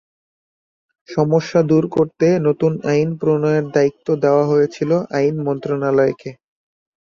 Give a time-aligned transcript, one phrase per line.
[1.09, 6.29] সমস্যা দূর করতে নতুন আইন প্রণয়নের দায়িত্ব দেওয়া হয়েছিল আইন মন্ত্রণালয়কে।